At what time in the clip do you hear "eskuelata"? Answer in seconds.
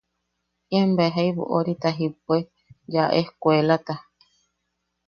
3.21-3.93